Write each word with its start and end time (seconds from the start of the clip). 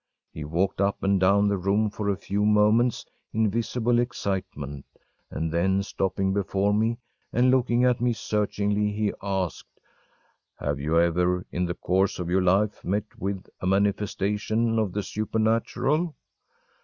He 0.33 0.43
walked 0.43 0.81
up 0.81 1.03
and 1.03 1.19
down 1.19 1.47
the 1.47 1.59
room 1.59 1.91
for 1.91 2.09
a 2.09 2.17
few 2.17 2.43
moments 2.43 3.05
in 3.33 3.51
visible 3.51 3.99
excitement, 3.99 4.83
and 5.29 5.51
then, 5.53 5.83
stopping 5.83 6.33
before 6.33 6.73
me, 6.73 6.97
and 7.31 7.51
looking 7.51 7.85
at 7.85 8.01
me 8.01 8.11
searchingly, 8.13 8.91
he 8.93 9.13
asked: 9.21 9.79
“Have 10.55 10.79
you 10.79 10.99
ever, 10.99 11.45
in 11.51 11.65
the 11.67 11.75
course 11.75 12.17
of 12.17 12.31
your 12.31 12.41
life, 12.41 12.83
met 12.83 13.05
with 13.19 13.45
a 13.59 13.67
manifestation 13.67 14.79
of 14.79 14.91
the 14.91 15.03
supernatural? 15.03 16.15